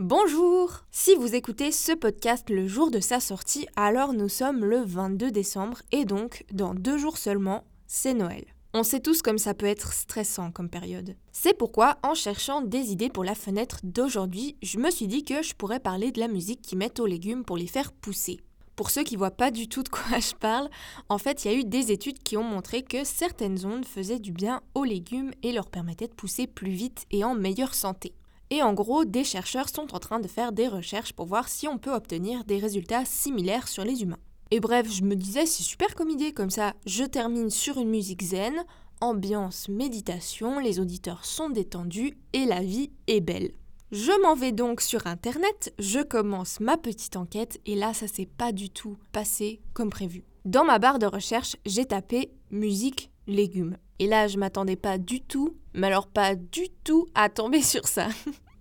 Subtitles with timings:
[0.00, 4.78] Bonjour Si vous écoutez ce podcast le jour de sa sortie, alors nous sommes le
[4.78, 8.44] 22 décembre et donc dans deux jours seulement, c'est Noël.
[8.72, 11.14] On sait tous comme ça peut être stressant comme période.
[11.30, 15.44] C'est pourquoi, en cherchant des idées pour la fenêtre d'aujourd'hui, je me suis dit que
[15.44, 18.40] je pourrais parler de la musique qui met aux légumes pour les faire pousser.
[18.74, 20.70] Pour ceux qui voient pas du tout de quoi je parle,
[21.08, 24.18] en fait, il y a eu des études qui ont montré que certaines ondes faisaient
[24.18, 28.12] du bien aux légumes et leur permettaient de pousser plus vite et en meilleure santé.
[28.50, 31.66] Et en gros, des chercheurs sont en train de faire des recherches pour voir si
[31.68, 34.18] on peut obtenir des résultats similaires sur les humains.
[34.50, 37.88] Et bref, je me disais, c'est super comme idée, comme ça, je termine sur une
[37.88, 38.54] musique zen,
[39.00, 43.52] ambiance méditation, les auditeurs sont détendus et la vie est belle.
[43.92, 48.26] Je m'en vais donc sur internet, je commence ma petite enquête et là ça s'est
[48.26, 50.24] pas du tout passé comme prévu.
[50.44, 53.76] Dans ma barre de recherche, j'ai tapé musique légumes.
[53.98, 57.86] Et là je m'attendais pas du tout, mais alors pas du tout à tomber sur
[57.86, 58.08] ça.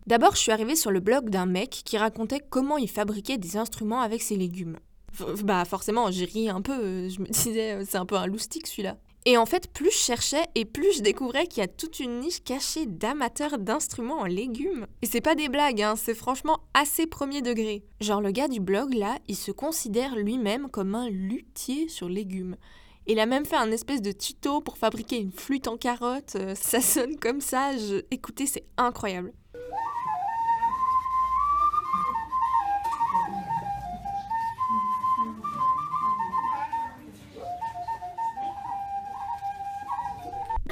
[0.06, 3.56] D'abord, je suis arrivée sur le blog d'un mec qui racontait comment il fabriquait des
[3.56, 4.78] instruments avec ses légumes.
[5.44, 8.68] Bah forcément, j'ai ri un peu, je me disais, euh, c'est un peu un loustic
[8.68, 8.98] celui-là.
[9.26, 12.20] Et en fait, plus je cherchais et plus je découvrais qu'il y a toute une
[12.20, 14.86] niche cachée d'amateurs d'instruments en légumes.
[15.02, 17.84] Et c'est pas des blagues, hein, c'est franchement assez premier degré.
[18.02, 22.58] Genre le gars du blog là, il se considère lui-même comme un luthier sur légumes.
[23.06, 26.38] Il a même fait un espèce de tuto pour fabriquer une flûte en carotte.
[26.38, 27.72] Euh, ça sonne comme ça.
[28.12, 29.34] Écoutez, c'est incroyable.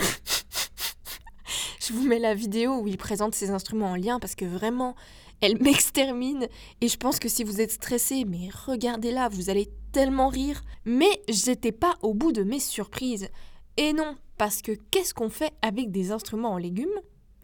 [1.82, 4.96] je vous mets la vidéo où il présente ses instruments en lien parce que vraiment,
[5.42, 6.48] elle m'extermine.
[6.80, 10.62] Et je pense que si vous êtes stressé, mais regardez-la, vous allez tellement rire.
[10.86, 13.30] Mais j'étais pas au bout de mes surprises.
[13.78, 16.90] Et non, parce que qu'est-ce qu'on fait avec des instruments en légumes?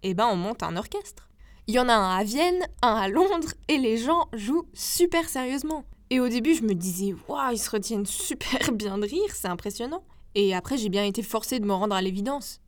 [0.03, 1.29] Eh ben, on monte un orchestre.
[1.67, 5.27] Il y en a un à Vienne, un à Londres, et les gens jouent super
[5.27, 5.83] sérieusement.
[6.09, 9.49] Et au début, je me disais, waouh, ils se retiennent super bien de rire, c'est
[9.49, 10.03] impressionnant.
[10.35, 12.61] Et après, j'ai bien été forcée de me rendre à l'évidence.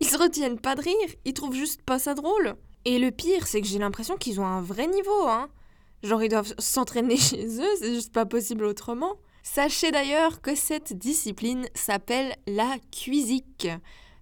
[0.00, 2.54] Ils se retiennent pas de rire, ils trouvent juste pas ça drôle.
[2.84, 5.48] Et le pire, c'est que j'ai l'impression qu'ils ont un vrai niveau, hein.
[6.04, 9.14] Genre, ils doivent s'entraîner chez eux, c'est juste pas possible autrement.
[9.42, 13.68] Sachez d'ailleurs que cette discipline s'appelle la cuisique.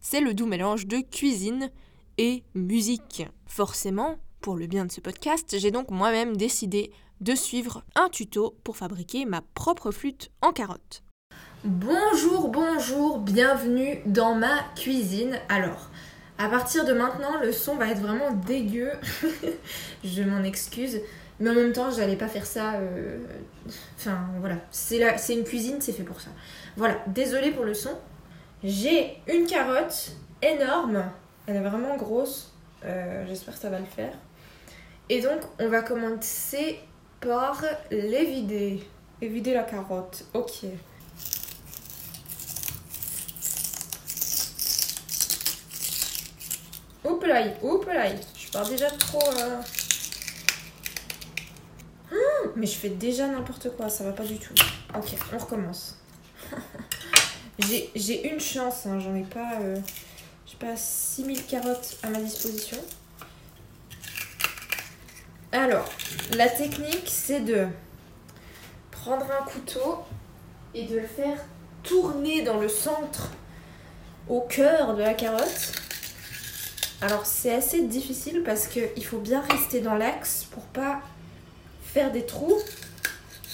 [0.00, 1.70] C'est le doux mélange de cuisine
[2.18, 3.24] et musique.
[3.46, 8.56] Forcément, pour le bien de ce podcast, j'ai donc moi-même décidé de suivre un tuto
[8.62, 11.02] pour fabriquer ma propre flûte en carotte.
[11.64, 15.40] Bonjour, bonjour, bienvenue dans ma cuisine.
[15.48, 15.90] Alors,
[16.38, 18.90] à partir de maintenant, le son va être vraiment dégueu.
[20.04, 21.00] je m'en excuse.
[21.42, 22.74] Mais en même temps, j'allais pas faire ça.
[22.74, 23.18] Euh,
[23.98, 24.54] enfin, voilà.
[24.70, 26.30] C'est une cuisine, c'est fait pour ça.
[26.76, 27.90] Voilà, désolée pour le son.
[28.62, 31.02] J'ai une carotte énorme.
[31.48, 32.52] Elle est vraiment grosse.
[32.84, 34.12] Euh, j'espère que ça va le faire.
[35.08, 36.78] Et donc, on va commencer
[37.20, 38.80] par les vider.
[39.20, 40.24] Et vider la carotte.
[40.34, 40.66] Ok.
[47.04, 48.04] Oups là, oups là.
[48.36, 49.28] Je pars déjà trop.
[49.40, 49.60] Euh.
[52.56, 54.54] Mais je fais déjà n'importe quoi, ça va pas du tout.
[54.96, 55.98] Ok, on recommence.
[57.58, 59.58] J'ai une chance, hein, j'en ai pas.
[59.60, 59.76] Euh...
[60.46, 62.76] J'ai pas 6000 carottes à ma disposition.
[65.50, 65.88] Alors,
[66.34, 67.68] la technique, c'est de
[68.90, 69.98] prendre un couteau
[70.74, 71.38] et de le faire
[71.82, 73.30] tourner dans le centre,
[74.28, 75.72] au cœur de la carotte.
[77.00, 81.00] Alors c'est assez difficile parce qu'il faut bien rester dans l'axe pour pas
[81.92, 82.60] faire des trous.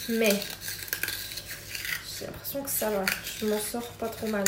[0.08, 0.32] Mais
[2.18, 3.04] j'ai l'impression que ça va.
[3.40, 4.44] Je m'en sors pas trop mal.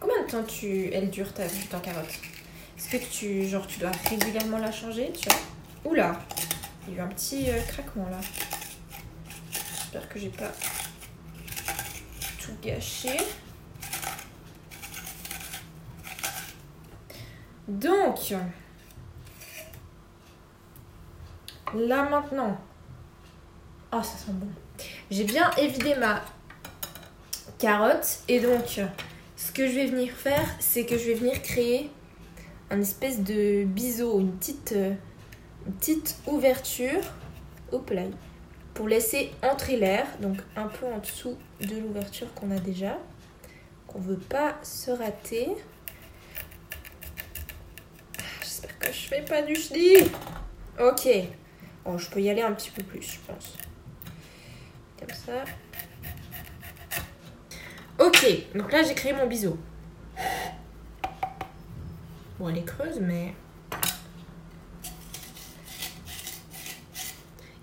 [0.00, 2.12] Combien de temps tu elle dure ta ta carotte?
[2.76, 5.38] Est-ce que tu genre tu dois régulièrement la changer, tu vois?
[5.84, 6.20] Oula,
[6.86, 8.20] il y a eu un petit euh, craquement là.
[9.50, 10.52] J'espère que j'ai pas
[12.40, 13.16] tout gâché.
[17.68, 18.34] Donc,
[21.74, 22.58] là maintenant,
[23.92, 24.48] oh ça sent bon.
[25.10, 26.22] J'ai bien évidé ma
[27.58, 28.80] carotte et donc
[29.36, 31.90] ce que je vais venir faire, c'est que je vais venir créer
[32.70, 34.74] un espèce de biseau, une petite,
[35.78, 37.00] petite ouverture,
[37.70, 38.02] hop là,
[38.74, 42.98] pour laisser entrer l'air, donc un peu en dessous de l'ouverture qu'on a déjà,
[43.86, 45.48] qu'on veut pas se rater.
[48.82, 50.10] je fais pas du chenille.
[50.80, 51.08] Ok.
[51.84, 53.56] Bon, je peux y aller un petit peu plus, je pense.
[54.98, 55.44] Comme ça.
[57.98, 59.58] Ok, donc là j'ai créé mon biseau.
[62.38, 63.34] Bon, elle est creuse, mais...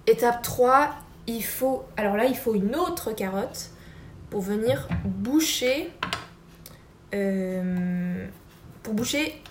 [0.08, 0.96] Étape 3,
[1.28, 1.86] il faut...
[1.98, 3.72] Alors là, il faut une autre carotte
[4.30, 5.92] pour venir boucher...
[7.14, 8.28] euh,
[8.84, 9.42] pour boucher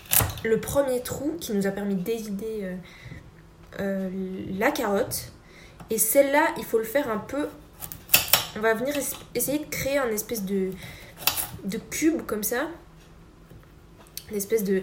[0.45, 2.77] le premier trou qui nous a permis d'évider euh,
[3.81, 4.11] euh,
[4.59, 5.33] la carotte.
[5.91, 7.49] Et celle-là, il faut le faire un peu...
[8.57, 10.71] On va venir es- essayer de créer un espèce de,
[11.65, 12.69] de cube comme ça.
[14.31, 14.83] Une espèce de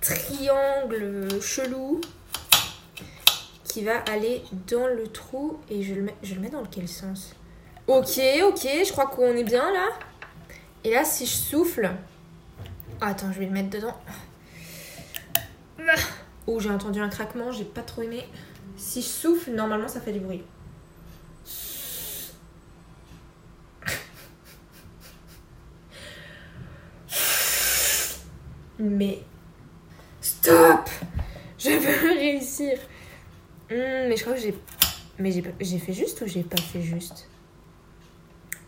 [0.00, 2.00] triangle chelou
[3.64, 5.58] qui va aller dans le trou.
[5.68, 7.34] Et je le mets, je le mets dans quel sens?
[7.86, 9.88] Ok, ok, je crois qu'on est bien là.
[10.84, 11.90] Et là, si je souffle...
[13.00, 13.96] Ah, attends, je vais le mettre dedans.
[16.46, 18.24] Oh, j'ai entendu un craquement, j'ai pas trop aimé.
[18.76, 20.42] Si je souffle, normalement ça fait du bruit.
[28.78, 29.22] Mais.
[30.20, 30.88] Stop
[31.58, 32.78] Je veux réussir
[33.70, 34.54] Hmm, Mais je crois que j'ai.
[35.18, 37.28] Mais j'ai fait juste ou j'ai pas fait juste?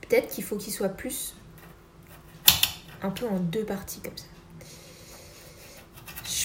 [0.01, 1.35] Peut-être qu'il faut qu'il soit plus.
[3.03, 4.25] Un peu en deux parties comme ça.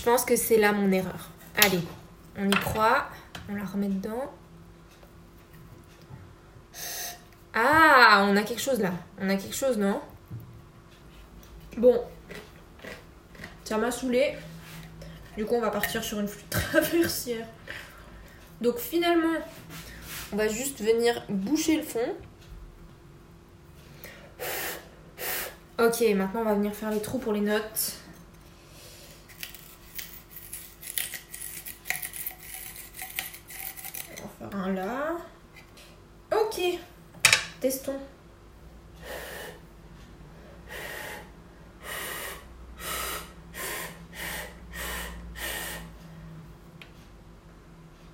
[0.04, 1.30] Je pense que c'est là mon erreur.
[1.64, 1.80] Allez,
[2.38, 3.06] on y croit.
[3.50, 4.34] On la remet dedans.
[7.54, 8.92] Ah, on a quelque chose là.
[9.22, 10.02] On a quelque chose, non?
[11.78, 12.04] Bon.
[13.64, 14.36] Ça m'a saoulé.
[15.38, 17.48] Du coup, on va partir sur une flûte traversière.
[18.60, 19.40] Donc finalement,
[20.34, 22.14] on va juste venir boucher le fond.
[25.80, 27.94] Ok, maintenant on va venir faire les trous pour les notes.
[34.20, 35.18] On va faire un.
[36.32, 36.62] Ok,
[37.60, 38.00] testons.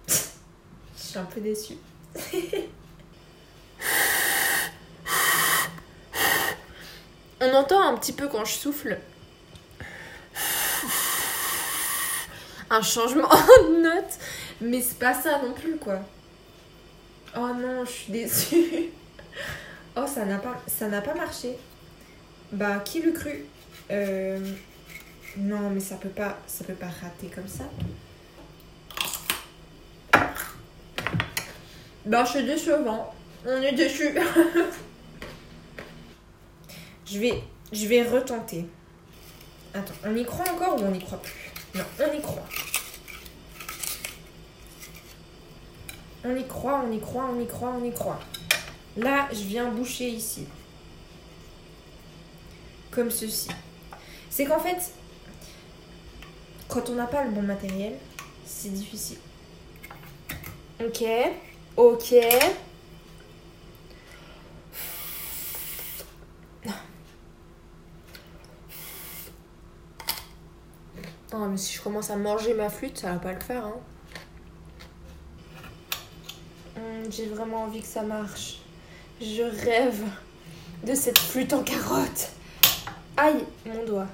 [0.08, 0.14] Je
[0.96, 1.78] suis un peu déçue.
[7.42, 9.00] On entend un petit peu quand je souffle
[12.70, 13.30] un changement
[13.64, 14.20] de note,
[14.62, 16.02] mais c'est pas ça non plus quoi.
[17.36, 18.90] Oh non, je suis déçue.
[19.96, 21.58] Oh, ça n'a pas, ça n'a pas marché.
[22.54, 23.44] Bah, qui l'eût cru?
[23.92, 24.40] Euh,
[25.38, 27.66] Non, mais ça peut pas, ça peut pas rater comme ça.
[32.06, 33.14] Bah, c'est décevant.
[33.46, 34.16] On est déçus.
[37.06, 37.44] je vais,
[37.74, 38.66] je vais retenter.
[39.74, 41.52] Attends, on y croit encore ou on n'y croit plus?
[41.76, 42.48] Non, on y croit.
[46.26, 48.20] On y croit, on y croit, on y croit, on y croit.
[48.98, 50.46] Là, je viens boucher ici.
[52.92, 53.50] Comme ceci.
[54.30, 54.92] C'est qu'en fait,
[56.68, 57.94] quand on n'a pas le bon matériel,
[58.46, 59.20] c'est difficile.
[60.82, 61.04] Ok,
[61.78, 62.16] ok.
[71.32, 73.66] Non, mais si je commence à manger ma flûte, ça va pas le faire.
[73.66, 73.76] Hein.
[77.10, 78.60] J'ai vraiment envie que ça marche.
[79.20, 80.04] Je rêve
[80.86, 82.30] de cette flûte en carotte.
[83.18, 84.08] Aïe, mon doigt.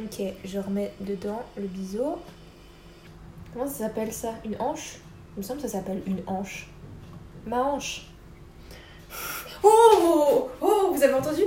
[0.00, 2.20] Ok, je remets dedans le biseau.
[3.52, 4.34] Comment ça s'appelle ça?
[4.44, 4.98] Une hanche?
[5.36, 6.68] Il me semble que ça s'appelle une hanche.
[7.44, 8.06] Ma hanche.
[9.62, 11.42] Oh Oh, vous avez entendu?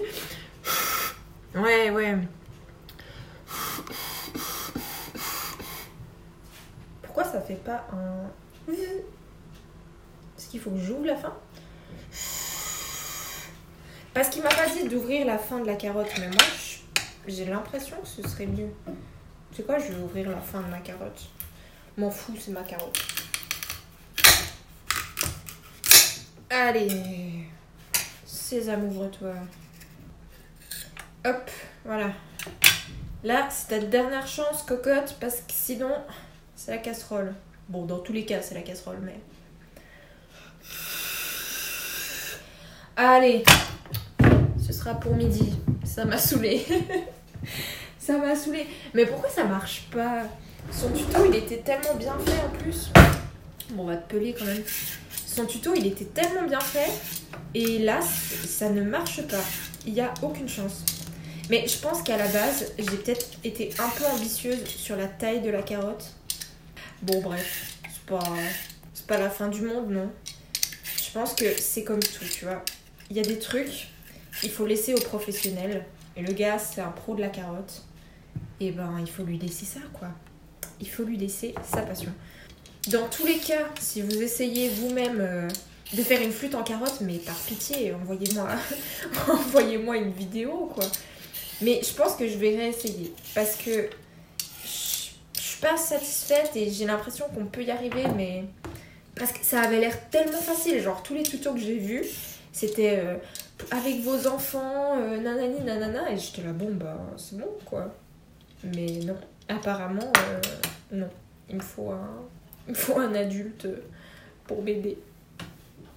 [1.55, 2.17] Ouais, ouais.
[7.01, 8.71] Pourquoi ça fait pas un...
[10.51, 11.33] Qu'il faut que j'ouvre la fin
[14.13, 16.43] Parce qu'il m'a pas dit d'ouvrir la fin de la carotte, mais moi
[17.25, 18.67] j'ai l'impression que ce serait mieux.
[19.55, 21.29] C'est quoi, je vais ouvrir la fin de ma carotte.
[21.95, 22.99] M'en fous, c'est ma carotte.
[26.49, 27.45] Allez,
[28.25, 29.33] Sésame, ouvre-toi.
[31.23, 31.49] Hop,
[31.85, 32.11] voilà.
[33.23, 35.95] Là, c'est ta dernière chance, cocotte, parce que sinon,
[36.57, 37.33] c'est la casserole.
[37.69, 39.17] Bon, dans tous les cas, c'est la casserole, mais.
[43.03, 43.41] Allez,
[44.63, 45.53] ce sera pour midi.
[45.83, 46.63] Ça m'a saoulé.
[47.97, 48.67] ça m'a saoulé.
[48.93, 50.25] Mais pourquoi ça marche pas?
[50.71, 52.91] Son tuto, il était tellement bien fait en plus.
[53.71, 54.61] Bon, on va te peler quand même.
[55.25, 56.91] Son tuto, il était tellement bien fait.
[57.55, 59.43] Et là, ça ne marche pas.
[59.87, 60.83] Il n'y a aucune chance.
[61.49, 65.41] Mais je pense qu'à la base, j'ai peut-être été un peu ambitieuse sur la taille
[65.41, 66.13] de la carotte.
[67.01, 68.19] Bon, bref, c'est pas,
[69.07, 70.11] pas la fin du monde, non?
[71.03, 72.63] Je pense que c'est comme tout, tu vois.
[73.11, 73.89] Il y a des trucs,
[74.41, 75.85] il faut laisser aux professionnels.
[76.15, 77.83] Et le gars, c'est un pro de la carotte.
[78.61, 80.07] et ben il faut lui laisser ça quoi.
[80.79, 82.13] Il faut lui laisser sa passion.
[82.87, 85.49] Dans tous les cas, si vous essayez vous-même euh,
[85.93, 88.47] de faire une flûte en carotte, mais par pitié, envoyez-moi
[89.27, 90.85] envoyez-moi une vidéo quoi.
[91.61, 93.89] Mais je pense que je vais réessayer parce que
[94.63, 98.45] je suis pas satisfaite et j'ai l'impression qu'on peut y arriver, mais
[99.17, 100.81] parce que ça avait l'air tellement facile.
[100.81, 102.05] Genre tous les tutos que j'ai vus,
[102.51, 103.15] c'était euh,
[103.71, 107.93] avec vos enfants, euh, nanani nanana, et j'étais là bon bah c'est bon quoi.
[108.63, 109.17] Mais non,
[109.47, 110.41] apparemment euh,
[110.91, 111.09] non.
[111.49, 113.67] Il me faut un, adulte
[114.47, 114.97] pour m'aider.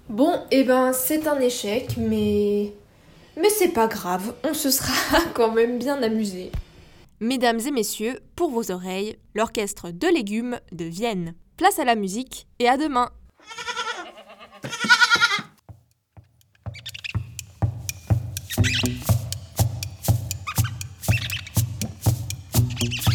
[0.08, 2.72] Bon, et eh ben c'est un échec, mais
[3.36, 6.50] mais c'est pas grave, on se sera quand même bien amusé.
[7.20, 11.34] Mesdames et messieurs, pour vos oreilles, l'orchestre de légumes de Vienne.
[11.56, 13.10] Place à la musique et à demain
[18.64, 18.86] Thank
[23.08, 23.13] you.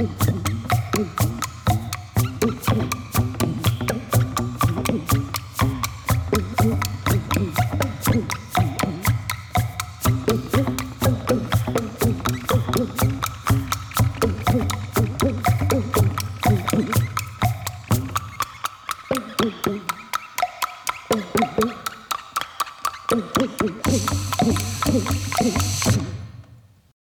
[0.00, 1.39] Mm-hmm.